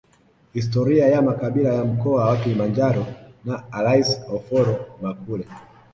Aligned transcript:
Historia 0.53 1.07
ya 1.07 1.21
makabila 1.21 1.73
ya 1.73 1.85
mkoa 1.85 2.25
wa 2.29 2.37
Kilimanjaro 2.37 3.05
na 3.45 3.63
Alice 3.71 4.21
Oforo 4.33 4.85
Makule 5.01 5.47